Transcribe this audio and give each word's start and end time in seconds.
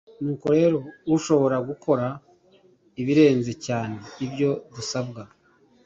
Nuko 0.21 0.45
rero 0.57 0.77
ushobora 1.15 1.57
gukora 1.69 2.05
ibirenze 3.01 3.53
cyane 3.65 3.97
ibyo 4.25 4.49
dusabwa 4.73 5.21